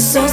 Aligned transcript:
sos 0.00 0.32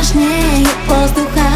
влажнее 0.00 0.66
воздуха. 0.86 1.46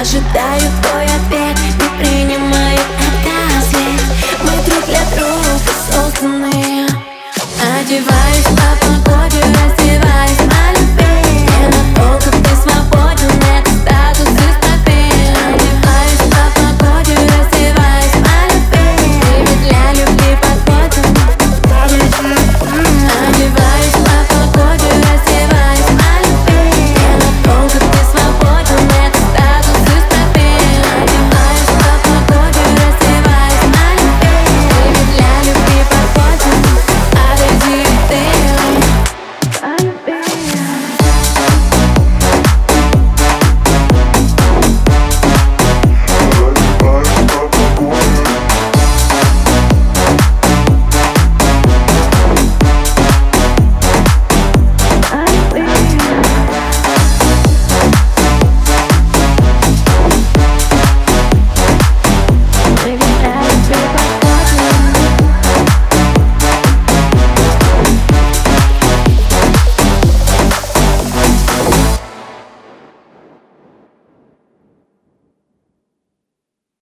Ожидаю 0.00 0.62
твой 0.82 1.04
ответ, 1.04 1.58
не 1.78 1.88
принимаю 1.98 2.78
отказ 2.78 3.66
Ведь 3.72 4.02
мы 4.42 4.64
друг 4.64 4.84
для 4.86 5.00
друга 5.14 5.52
созданы. 5.90 6.86
Одеваюсь 7.80 8.44
по 8.56 9.10
погоде. 9.10 9.47